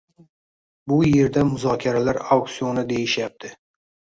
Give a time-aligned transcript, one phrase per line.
[0.91, 3.57] Bu yerda, muzokarlar auksioni deyishyapti.